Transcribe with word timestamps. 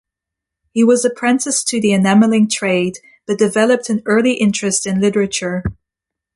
He 0.73 0.83
was 0.83 1.05
apprenticed 1.05 1.67
to 1.67 1.79
the 1.79 1.91
enamelling 1.93 2.49
trade, 2.49 2.97
but 3.27 3.37
developed 3.37 3.87
an 3.87 4.01
early 4.07 4.33
interest 4.33 4.87
in 4.87 4.99
literature. 4.99 5.63